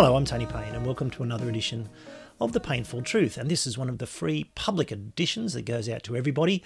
[0.00, 1.88] Hello, I'm Tony Payne, and welcome to another edition
[2.40, 3.36] of The Painful Truth.
[3.36, 6.62] And this is one of the free public editions that goes out to everybody.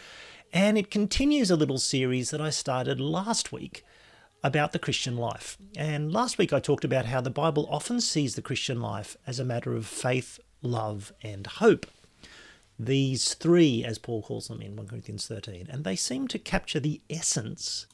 [0.53, 3.87] And it continues a little series that I started last week
[4.45, 5.57] about the Christian life.
[5.79, 9.39] And last week I talked about how the Bible often sees the Christian life as
[9.39, 11.87] a matter of faith, love, and hope.
[12.79, 16.81] These three, as Paul calls them in 1 Corinthians 13, and they seem to capture
[16.81, 17.87] the essence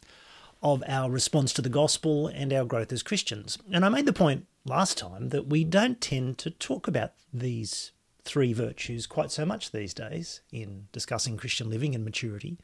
[0.64, 3.56] of our response to the gospel and our growth as Christians.
[3.70, 7.92] And I made the point last time that we don't tend to talk about these
[8.24, 12.58] three virtues quite so much these days in discussing Christian living and maturity.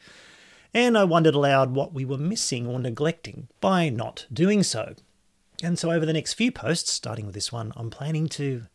[0.73, 4.95] And I wondered aloud what we were missing or neglecting by not doing so.
[5.62, 8.67] And so, over the next few posts, starting with this one, I'm planning to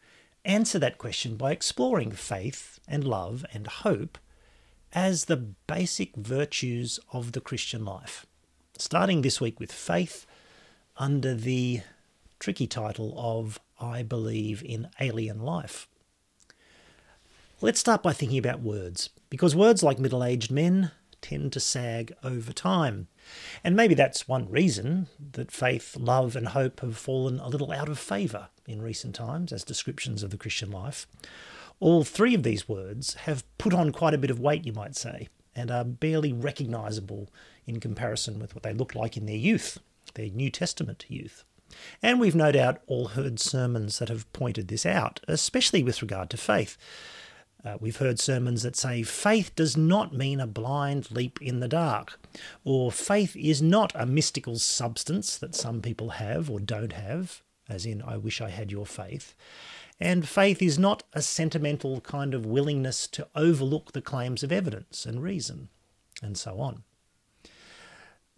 [0.45, 4.17] answer that question by exploring faith and love and hope
[4.93, 8.25] as the basic virtues of the Christian life
[8.81, 10.25] starting this week with faith
[10.97, 11.81] under the
[12.39, 15.87] tricky title of I Believe in Alien Life.
[17.59, 22.13] Let's start by thinking about words, because words like middle aged men tend to sag
[22.23, 23.09] over time.
[23.61, 27.89] And maybe that's one reason that faith, love, and hope have fallen a little out
[27.89, 31.07] of favour in recent times as descriptions of the Christian life.
[31.81, 34.95] All three of these words have put on quite a bit of weight, you might
[34.95, 37.29] say, and are barely recognisable
[37.67, 39.77] in comparison with what they looked like in their youth,
[40.13, 41.43] their New Testament youth.
[42.01, 46.29] And we've no doubt all heard sermons that have pointed this out, especially with regard
[46.31, 46.77] to faith.
[47.63, 51.67] Uh, we've heard sermons that say faith does not mean a blind leap in the
[51.67, 52.17] dark,
[52.63, 57.85] or faith is not a mystical substance that some people have or don't have, as
[57.85, 59.35] in, I wish I had your faith.
[59.99, 65.05] And faith is not a sentimental kind of willingness to overlook the claims of evidence
[65.05, 65.67] and reason,
[66.23, 66.83] and so on.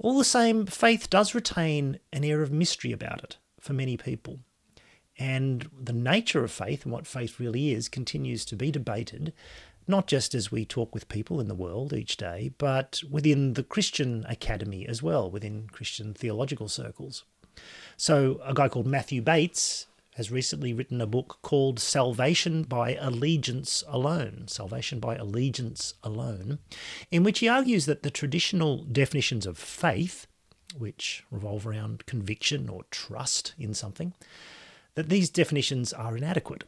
[0.02, 4.40] All the same, faith does retain an air of mystery about it for many people.
[5.20, 9.31] And the nature of faith and what faith really is continues to be debated,
[9.88, 13.62] not just as we talk with people in the world each day, but within the
[13.62, 17.24] Christian academy as well, within Christian theological circles.
[17.96, 19.86] So, a guy called Matthew Bates
[20.16, 26.60] has recently written a book called Salvation by Allegiance Alone, Salvation by Allegiance Alone,
[27.10, 30.28] in which he argues that the traditional definitions of faith,
[30.78, 34.14] which revolve around conviction or trust in something,
[34.96, 36.66] that these definitions are inadequate.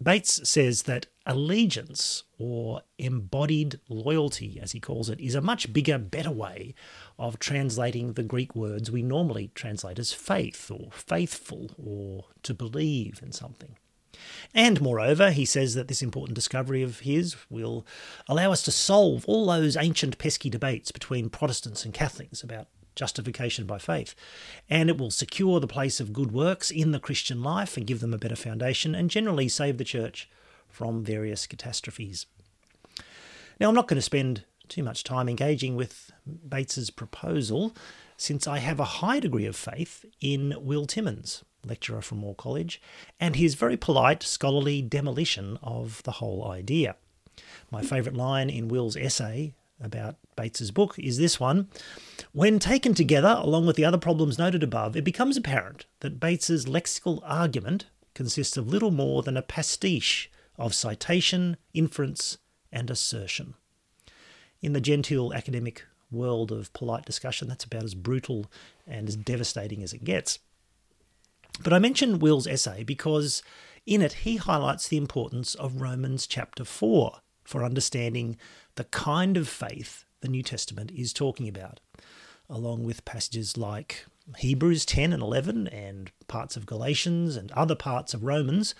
[0.00, 5.98] Bates says that allegiance, or embodied loyalty, as he calls it, is a much bigger,
[5.98, 6.74] better way
[7.18, 13.20] of translating the Greek words we normally translate as faith, or faithful, or to believe
[13.22, 13.76] in something.
[14.54, 17.86] And moreover, he says that this important discovery of his will
[18.28, 23.64] allow us to solve all those ancient pesky debates between Protestants and Catholics about justification
[23.64, 24.14] by faith.
[24.68, 28.00] And it will secure the place of good works in the Christian life and give
[28.00, 30.28] them a better foundation and generally save the church
[30.68, 32.26] from various catastrophes.
[33.58, 36.12] Now, I'm not going to spend too much time engaging with
[36.46, 37.74] Bates's proposal
[38.16, 42.82] since I have a high degree of faith in Will Timmins, lecturer from Moore College,
[43.18, 46.96] and his very polite, scholarly demolition of the whole idea.
[47.70, 51.68] My favourite line in Will's essay about Bates's book is this one.
[52.32, 56.66] When taken together, along with the other problems noted above, it becomes apparent that Bates's
[56.66, 62.38] lexical argument consists of little more than a pastiche of citation, inference,
[62.72, 63.54] and assertion.
[64.60, 68.50] In the genteel academic world of polite discussion, that's about as brutal
[68.86, 70.38] and as devastating as it gets.
[71.62, 73.42] But I mention Will's essay because
[73.86, 78.36] in it he highlights the importance of Romans chapter 4 for understanding
[78.78, 81.80] the kind of faith the New Testament is talking about,
[82.48, 84.06] along with passages like
[84.36, 88.76] Hebrews 10 and 11 and parts of Galatians and other parts of Romans.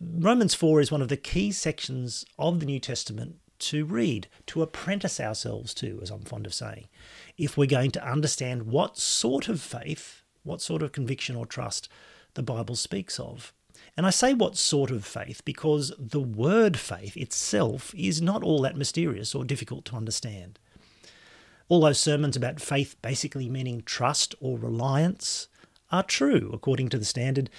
[0.00, 4.62] Romans 4 is one of the key sections of the New Testament to read, to
[4.62, 6.88] apprentice ourselves to, as I'm fond of saying,
[7.36, 11.90] if we're going to understand what sort of faith, what sort of conviction or trust
[12.32, 13.52] the Bible speaks of.
[13.96, 18.62] And I say what sort of faith because the word faith itself is not all
[18.62, 20.58] that mysterious or difficult to understand.
[21.68, 25.48] All those sermons about faith basically meaning trust or reliance
[25.92, 27.50] are true, according to the standard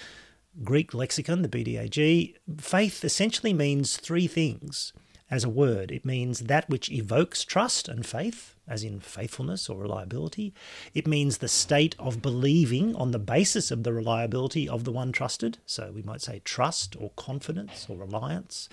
[0.62, 2.34] Greek lexicon, the BDAG.
[2.58, 4.92] Faith essentially means three things
[5.30, 5.90] as a word.
[5.90, 10.54] It means that which evokes trust and faith, as in faithfulness or reliability.
[10.94, 15.12] It means the state of believing on the basis of the reliability of the one
[15.12, 15.58] trusted.
[15.66, 18.68] So we might say trust or confidence or reliance.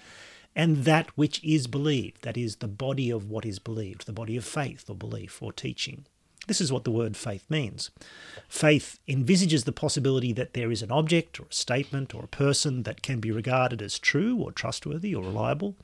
[0.55, 4.35] And that which is believed, that is, the body of what is believed, the body
[4.35, 6.05] of faith or belief or teaching.
[6.47, 7.91] This is what the word faith means.
[8.47, 12.83] Faith envisages the possibility that there is an object or a statement or a person
[12.83, 15.75] that can be regarded as true or trustworthy or reliable.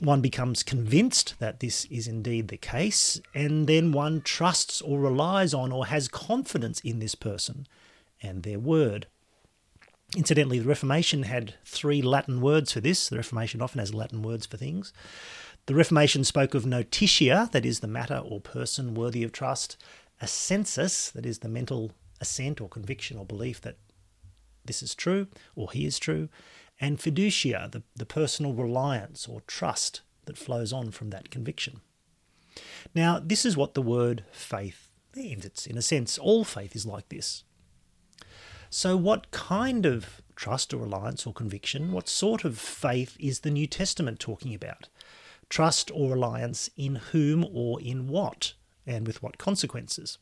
[0.00, 5.52] One becomes convinced that this is indeed the case, and then one trusts or relies
[5.52, 7.66] on or has confidence in this person
[8.22, 9.06] and their word.
[10.16, 13.08] Incidentally, the Reformation had three Latin words for this.
[13.08, 14.92] The Reformation often has Latin words for things.
[15.66, 19.76] The Reformation spoke of notitia, that is the matter or person worthy of trust,
[20.20, 23.76] assensus, that is the mental assent or conviction or belief that
[24.64, 26.28] this is true or he is true,
[26.80, 31.80] and fiducia, the, the personal reliance or trust that flows on from that conviction.
[32.94, 35.44] Now, this is what the word faith means.
[35.44, 37.44] It's, in a sense, all faith is like this.
[38.70, 43.50] So, what kind of trust or reliance or conviction, what sort of faith is the
[43.50, 44.88] New Testament talking about?
[45.48, 48.54] Trust or reliance in whom or in what,
[48.86, 50.18] and with what consequences?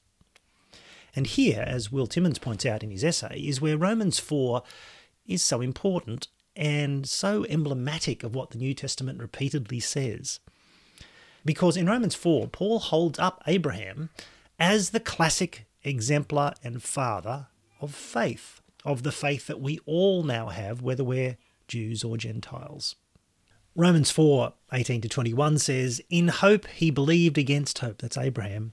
[1.15, 4.63] And here, as Will Timmins points out in his essay, is where Romans 4
[5.27, 6.29] is so important
[6.59, 10.41] and so emblematic of what the New Testament repeatedly says.
[11.45, 14.11] Because in Romans 4, Paul holds up Abraham
[14.59, 17.47] as the classic exemplar and father
[17.81, 21.37] of faith, of the faith that we all now have, whether we're
[21.69, 22.97] Jews or Gentiles.
[23.77, 28.73] Romans 4 18 to 21 says, In hope he believed against hope, that's Abraham,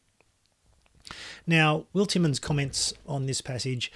[1.45, 3.91] Now, Will Timmins comments on this passage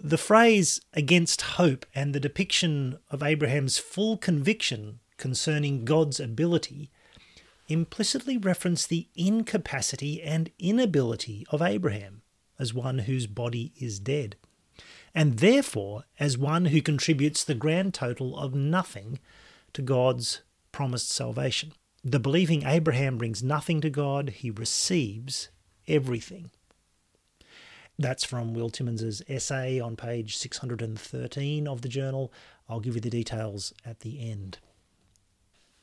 [0.00, 6.90] the phrase against hope and the depiction of Abraham's full conviction concerning God's ability
[7.68, 12.22] implicitly reference the incapacity and inability of Abraham
[12.58, 14.36] as one whose body is dead,
[15.14, 19.18] and therefore as one who contributes the grand total of nothing
[19.72, 21.72] to God's promised salvation.
[22.02, 25.48] The believing Abraham brings nothing to God, he receives
[25.88, 26.50] everything.
[27.98, 32.32] That's from Will Timmins's essay on page 613 of the journal.
[32.68, 34.58] I'll give you the details at the end.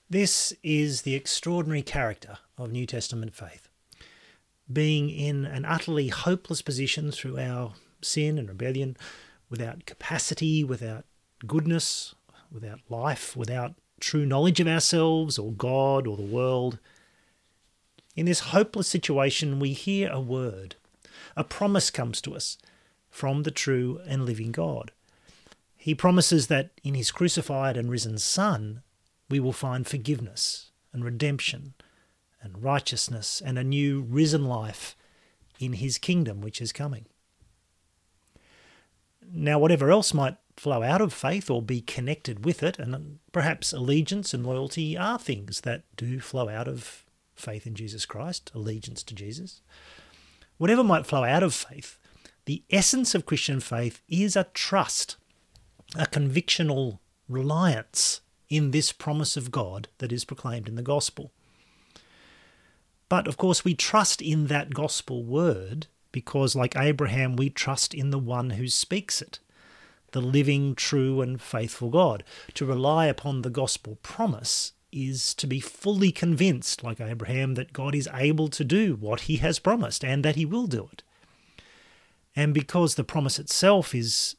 [0.10, 3.68] This is the extraordinary character of New Testament faith.
[4.72, 8.96] Being in an utterly hopeless position through our sin and rebellion,
[9.50, 11.06] without capacity, without
[11.46, 12.16] goodness,
[12.52, 16.80] without life, without true knowledge of ourselves or God or the world.
[18.16, 20.76] In this hopeless situation, we hear a word
[21.38, 22.58] a promise comes to us
[23.10, 24.92] from the true and living God.
[25.76, 28.82] He promises that in his crucified and risen Son,
[29.30, 31.74] we will find forgiveness and redemption
[32.42, 34.96] and righteousness and a new risen life
[35.60, 37.06] in his kingdom which is coming.
[39.32, 43.74] Now, whatever else might flow out of faith or be connected with it, and perhaps
[43.74, 47.05] allegiance and loyalty are things that do flow out of
[47.36, 49.62] faith in Jesus Christ, allegiance to Jesus
[50.58, 51.98] whatever might flow out of faith,
[52.46, 55.18] the essence of Christian faith is a trust,
[55.96, 61.32] a convictional reliance in this promise of God that is proclaimed in the gospel.
[63.10, 68.12] But of course, we trust in that gospel word because, like Abraham, we trust in
[68.12, 69.40] the one who speaks it,
[70.12, 72.24] the living, true, and faithful God.
[72.54, 77.94] To rely upon the gospel promise is to be fully convinced, like Abraham, that God
[77.94, 81.04] is able to do what he has promised and that he will do it.
[82.36, 84.36] And because the promise itself is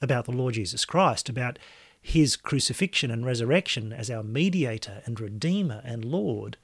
[0.00, 1.58] about the Lord Jesus Christ, about
[2.00, 6.56] his crucifixion and resurrection as our mediator and redeemer and Lord,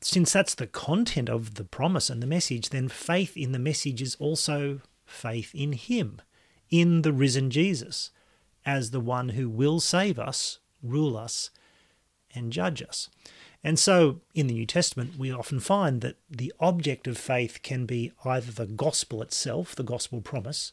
[0.00, 4.02] since that's the content of the promise and the message, then faith in the message
[4.02, 6.20] is also faith in him,
[6.70, 8.10] in the risen Jesus,
[8.66, 11.50] as the one who will save us, rule us,
[12.34, 13.08] and judge us.
[13.64, 17.86] And so in the New Testament, we often find that the object of faith can
[17.86, 20.72] be either the gospel itself, the gospel promise,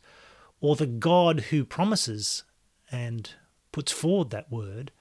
[0.62, 2.44] or the God who promises
[2.92, 3.32] and
[3.72, 4.92] puts forward that word,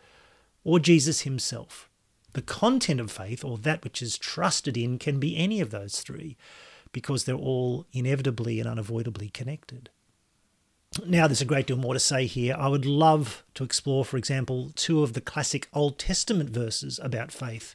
[0.65, 1.89] or Jesus himself.
[2.33, 6.01] The content of faith, or that which is trusted in, can be any of those
[6.01, 6.37] three,
[6.91, 9.91] because they're all inevitably and unavoidably connected.
[11.07, 12.55] Now, there's a great deal more to say here.
[12.59, 17.33] I would love to explore, for example, two of the classic Old Testament verses about
[17.33, 17.75] faith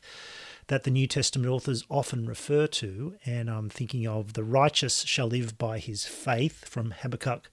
[0.68, 5.28] that the New Testament authors often refer to, and I'm thinking of the righteous shall
[5.28, 7.50] live by his faith from Habakkuk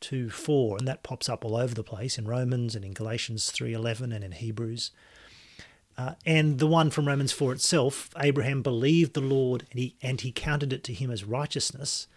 [0.00, 3.50] 2 4, and that pops up all over the place in Romans and in Galatians
[3.50, 4.90] 3.11 and in Hebrews.
[5.96, 10.20] Uh, and the one from Romans 4 itself, Abraham believed the Lord and he, and
[10.20, 12.08] he counted it to him as righteousness.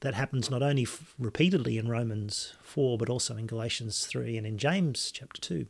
[0.00, 4.46] That happens not only f- repeatedly in Romans 4, but also in Galatians 3 and
[4.46, 5.66] in James chapter 2.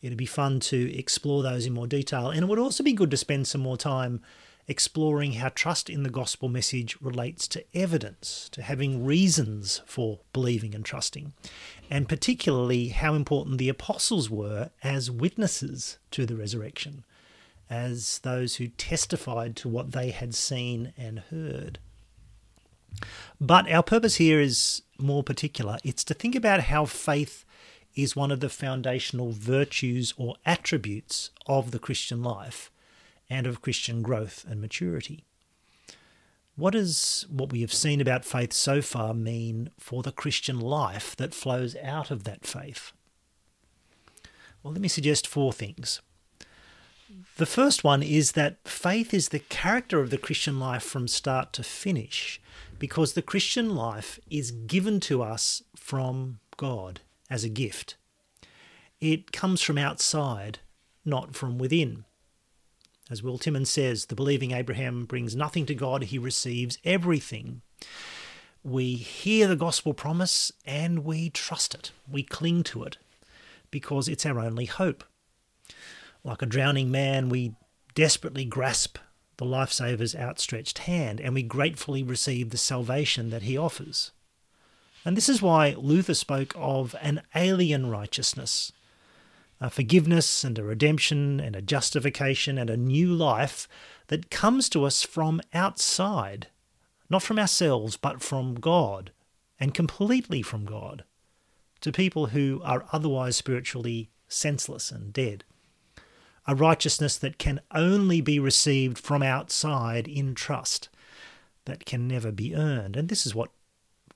[0.00, 3.10] It'd be fun to explore those in more detail, and it would also be good
[3.10, 4.20] to spend some more time
[4.66, 10.74] exploring how trust in the gospel message relates to evidence, to having reasons for believing
[10.74, 11.32] and trusting,
[11.90, 17.04] and particularly how important the apostles were as witnesses to the resurrection,
[17.68, 21.78] as those who testified to what they had seen and heard.
[23.40, 25.78] But our purpose here is more particular.
[25.84, 27.44] It's to think about how faith
[27.94, 32.70] is one of the foundational virtues or attributes of the Christian life
[33.30, 35.24] and of Christian growth and maturity.
[36.56, 41.16] What does what we have seen about faith so far mean for the Christian life
[41.16, 42.92] that flows out of that faith?
[44.62, 46.00] Well, let me suggest four things.
[47.36, 51.52] The first one is that faith is the character of the Christian life from start
[51.54, 52.40] to finish,
[52.78, 57.00] because the Christian life is given to us from God
[57.30, 57.96] as a gift.
[59.00, 60.60] It comes from outside,
[61.04, 62.04] not from within.
[63.10, 67.60] As Will Timmins says, the believing Abraham brings nothing to God, he receives everything.
[68.62, 71.92] We hear the gospel promise and we trust it.
[72.10, 72.96] We cling to it
[73.70, 75.04] because it's our only hope.
[76.22, 77.56] Like a drowning man, we
[77.94, 78.96] desperately grasp
[79.36, 84.12] the lifesaver's outstretched hand and we gratefully receive the salvation that he offers.
[85.04, 88.72] And this is why Luther spoke of an alien righteousness
[89.60, 93.68] a forgiveness and a redemption and a justification and a new life
[94.08, 96.48] that comes to us from outside,
[97.08, 99.10] not from ourselves, but from God,
[99.58, 101.04] and completely from God,
[101.80, 105.44] to people who are otherwise spiritually senseless and dead.
[106.46, 110.88] A righteousness that can only be received from outside in trust,
[111.64, 112.96] that can never be earned.
[112.96, 113.50] And this is what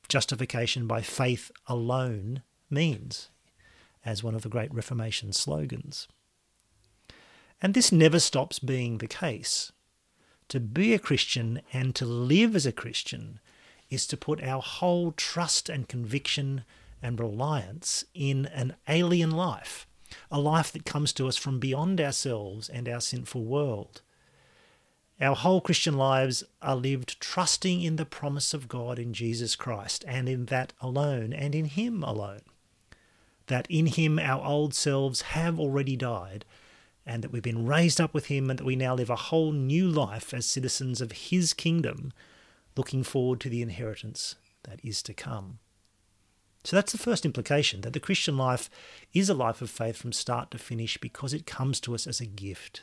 [0.09, 3.31] justification by faith alone means
[4.05, 6.09] as one of the great Reformation slogans.
[7.61, 9.73] And this never stops being the case.
[10.49, 13.41] To be a Christian and to live as a Christian
[13.91, 16.65] is to put our whole trust and conviction
[17.03, 19.87] and reliance in an alien life,
[20.31, 24.03] a life that comes to us from beyond ourselves and our sinful world.
[25.21, 30.05] Our whole Christian lives are lived trusting in the promise of God in Jesus Christ
[30.07, 32.43] and in that alone and in Him alone
[33.49, 36.45] that in him our old selves have already died,
[37.05, 39.53] and that we've been raised up with him, and that we now live a whole
[39.53, 42.13] new life as citizens of his kingdom,
[42.77, 45.59] looking forward to the inheritance that is to come.
[46.65, 48.69] So that's the first implication that the Christian life
[49.15, 52.21] is a life of faith from start to finish because it comes to us as
[52.21, 52.83] a gift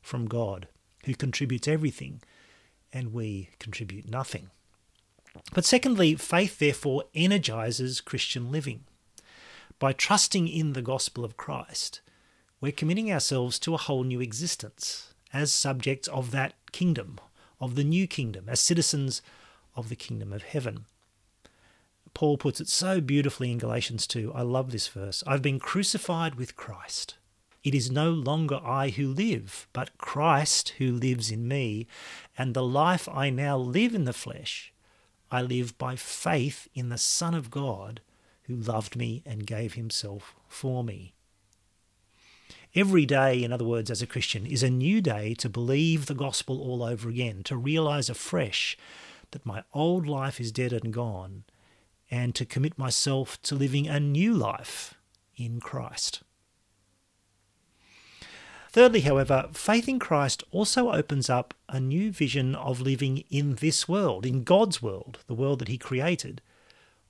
[0.00, 0.68] from God,
[1.04, 2.22] who contributes everything,
[2.92, 4.50] and we contribute nothing.
[5.52, 8.84] But secondly, faith therefore energizes Christian living.
[9.78, 12.00] By trusting in the gospel of Christ,
[12.60, 17.20] we're committing ourselves to a whole new existence as subjects of that kingdom,
[17.60, 19.20] of the new kingdom, as citizens
[19.74, 20.86] of the kingdom of heaven.
[22.16, 24.32] Paul puts it so beautifully in Galatians 2.
[24.34, 25.22] I love this verse.
[25.26, 27.16] I've been crucified with Christ.
[27.62, 31.86] It is no longer I who live, but Christ who lives in me.
[32.38, 34.72] And the life I now live in the flesh,
[35.30, 38.00] I live by faith in the Son of God
[38.44, 41.12] who loved me and gave himself for me.
[42.74, 46.14] Every day, in other words, as a Christian, is a new day to believe the
[46.14, 48.78] gospel all over again, to realize afresh
[49.32, 51.44] that my old life is dead and gone,
[52.10, 54.94] and to commit myself to living a new life
[55.36, 56.22] in Christ.
[58.70, 63.88] Thirdly, however, faith in Christ also opens up a new vision of living in this
[63.88, 66.42] world, in God's world, the world that He created,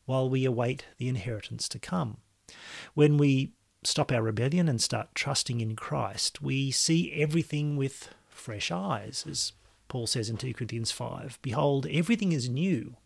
[0.04, 2.18] while we await the inheritance to come.
[2.94, 3.50] When we
[3.82, 9.52] stop our rebellion and start trusting in Christ, we see everything with fresh eyes, as
[9.88, 12.96] Paul says in 2 Corinthians 5 Behold, everything is new.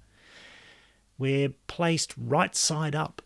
[1.21, 3.21] We're placed right side up,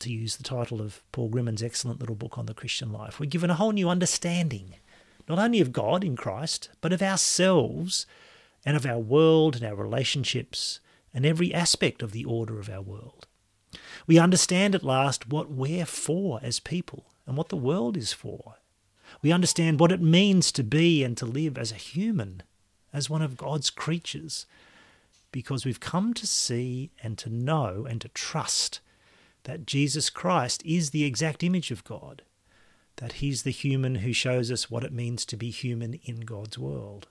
[0.00, 3.18] to use the title of Paul Grimmond's excellent little book on the Christian life.
[3.18, 4.74] We're given a whole new understanding,
[5.26, 8.04] not only of God in Christ, but of ourselves
[8.66, 10.80] and of our world and our relationships
[11.14, 13.26] and every aspect of the order of our world.
[14.06, 18.56] We understand at last what we're for as people and what the world is for,
[19.22, 22.42] We understand what it means to be and to live as a human,
[22.92, 24.44] as one of God's creatures,
[25.32, 28.80] because we've come to see and to know and to trust
[29.44, 32.22] that Jesus Christ is the exact image of God,
[32.96, 36.58] that he's the human who shows us what it means to be human in God's
[36.58, 37.08] world.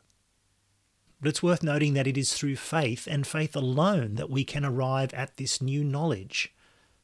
[1.20, 4.64] But it's worth noting that it is through faith and faith alone that we can
[4.64, 6.54] arrive at this new knowledge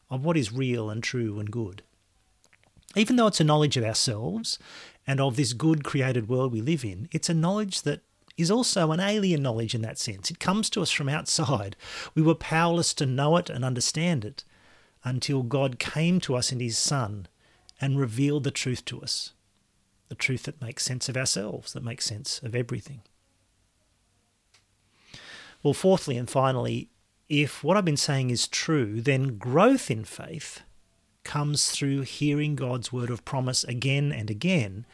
[0.10, 1.82] of what is real and true and good.
[2.96, 4.60] Even though it's a knowledge of ourselves
[5.08, 8.02] and of this good created world we live in, it's a knowledge that
[8.38, 10.32] is also an alien knowledge in that sense.
[10.32, 11.76] It comes to us from outside.
[12.16, 14.44] We were powerless to know it and understand it
[15.04, 17.28] until God came to us in His Son
[17.80, 19.34] and revealed the truth to us
[20.14, 23.02] the truth that makes sense of ourselves, that makes sense of everything.
[25.64, 26.90] Well, fourthly and finally,
[27.30, 30.62] if what I've been saying is true, then growth in faith
[31.24, 34.86] comes through hearing God's word of promise again and again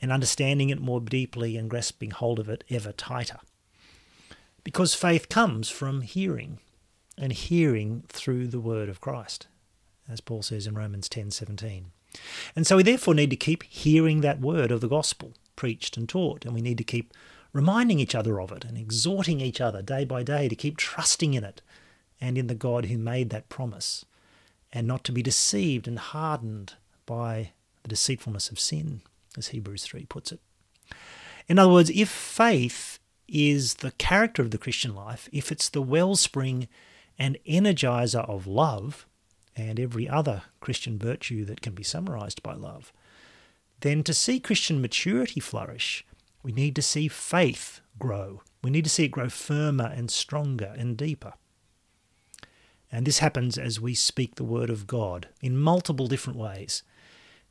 [0.00, 3.38] and understanding it more deeply and grasping hold of it ever tighter.
[4.64, 6.58] Because faith comes from hearing
[7.16, 9.46] and hearing through the word of Christ,
[10.08, 11.86] as Paul says in Romans 10:17.
[12.54, 16.08] And so we therefore need to keep hearing that word of the gospel preached and
[16.08, 17.12] taught, and we need to keep
[17.52, 21.34] reminding each other of it and exhorting each other day by day to keep trusting
[21.34, 21.60] in it
[22.20, 24.04] and in the God who made that promise,
[24.72, 26.74] and not to be deceived and hardened
[27.06, 27.52] by
[27.82, 29.00] the deceitfulness of sin,
[29.38, 30.40] as Hebrews 3 puts it.
[31.46, 35.82] In other words, if faith is the character of the Christian life, if it's the
[35.82, 36.68] wellspring
[37.18, 39.06] and energizer of love,
[39.58, 42.92] and every other Christian virtue that can be summarized by love,
[43.80, 46.06] then to see Christian maturity flourish,
[46.42, 48.42] we need to see faith grow.
[48.62, 51.34] We need to see it grow firmer and stronger and deeper.
[52.90, 56.82] And this happens as we speak the word of God in multiple different ways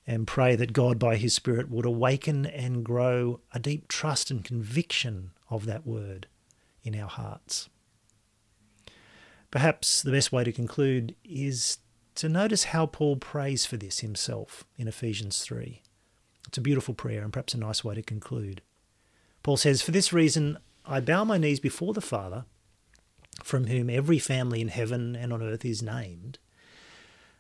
[0.08, 4.44] and pray that God, by His Spirit, would awaken and grow a deep trust and
[4.44, 6.28] conviction of that word
[6.82, 7.70] in our hearts.
[9.52, 11.80] Perhaps the best way to conclude is
[12.16, 15.82] to notice how Paul prays for this himself in Ephesians 3.
[16.48, 18.62] It's a beautiful prayer and perhaps a nice way to conclude.
[19.44, 22.46] Paul says, For this reason I bow my knees before the Father
[23.44, 26.40] from whom every family in heaven and on earth is named,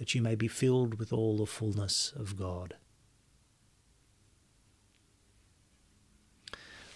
[0.00, 2.74] that you may be filled with all the fullness of God.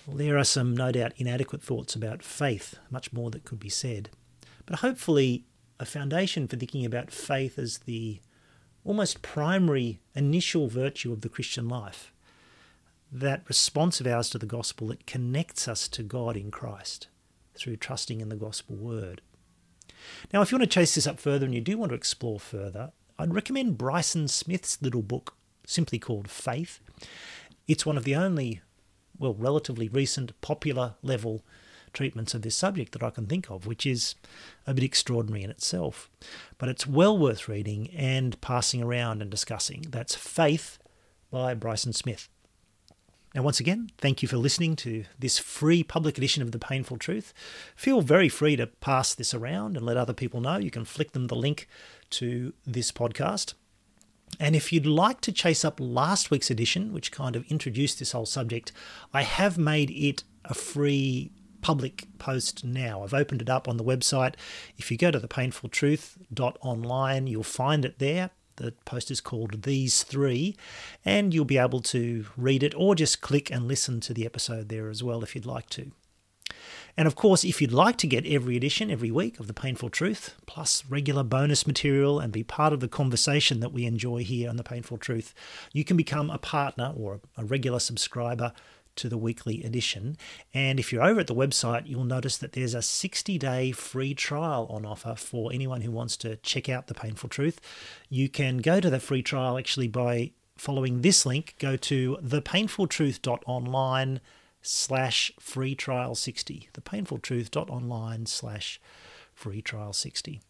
[0.06, 3.68] Well, there are some, no doubt, inadequate thoughts about faith, much more that could be
[3.68, 4.08] said.
[4.64, 5.44] But hopefully,
[5.78, 8.22] a foundation for thinking about faith as the
[8.86, 12.10] almost primary initial virtue of the Christian life.
[13.12, 17.08] That response of ours to the gospel that connects us to God in Christ
[17.54, 19.20] through trusting in the gospel word.
[20.32, 22.40] Now, if you want to chase this up further and you do want to explore
[22.40, 25.34] further, I'd recommend Bryson Smith's little book,
[25.66, 26.80] simply called Faith.
[27.68, 28.60] It's one of the only,
[29.18, 31.42] well, relatively recent, popular level
[31.92, 34.16] treatments of this subject that I can think of, which is
[34.66, 36.10] a bit extraordinary in itself.
[36.58, 39.86] But it's well worth reading and passing around and discussing.
[39.88, 40.78] That's Faith
[41.30, 42.28] by Bryson Smith.
[43.34, 46.98] Now, once again, thank you for listening to this free public edition of The Painful
[46.98, 47.34] Truth.
[47.74, 50.58] Feel very free to pass this around and let other people know.
[50.58, 51.66] You can flick them the link
[52.10, 53.54] to this podcast.
[54.38, 58.12] And if you'd like to chase up last week's edition, which kind of introduced this
[58.12, 58.70] whole subject,
[59.12, 63.02] I have made it a free public post now.
[63.02, 64.34] I've opened it up on the website.
[64.76, 68.30] If you go to thepainfultruth.online, you'll find it there.
[68.56, 70.56] The post is called These Three,
[71.04, 74.68] and you'll be able to read it or just click and listen to the episode
[74.68, 75.90] there as well if you'd like to.
[76.96, 79.90] And of course, if you'd like to get every edition every week of The Painful
[79.90, 84.48] Truth, plus regular bonus material and be part of the conversation that we enjoy here
[84.48, 85.34] on The Painful Truth,
[85.72, 88.52] you can become a partner or a regular subscriber
[88.96, 90.16] to the weekly edition.
[90.52, 94.14] And if you're over at the website, you'll notice that there's a 60 day free
[94.14, 97.60] trial on offer for anyone who wants to check out The Painful Truth.
[98.08, 101.54] You can go to the free trial actually by following this link.
[101.58, 104.20] Go to thepainfultruth.online
[104.62, 106.68] slash free trial 60.
[106.72, 108.80] Thepainfultruth.online slash
[109.34, 110.40] free trial 60.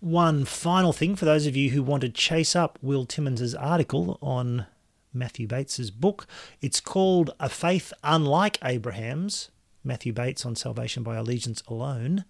[0.00, 4.18] One final thing for those of you who want to chase up Will Timmins's article
[4.22, 4.66] on
[5.12, 6.26] Matthew Bates's book.
[6.60, 9.50] It's called A Faith Unlike Abraham's,
[9.84, 12.24] Matthew Bates on Salvation by Allegiance Alone.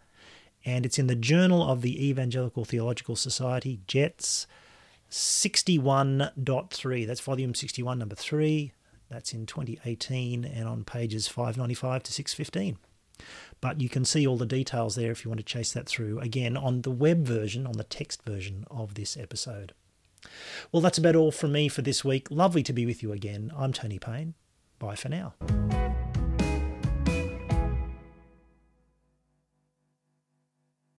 [0.64, 4.46] And it's in the Journal of the Evangelical Theological Society, JETS
[5.10, 7.06] 61.3.
[7.06, 8.72] That's volume 61, number 3.
[9.08, 12.78] That's in 2018 and on pages 595 to 615.
[13.60, 16.20] But you can see all the details there if you want to chase that through
[16.20, 19.72] again on the web version, on the text version of this episode.
[20.72, 22.28] Well, that's about all from me for this week.
[22.31, 23.52] Lovely to be with you again.
[23.57, 24.35] I'm Tony Payne.
[24.78, 25.35] Bye for now.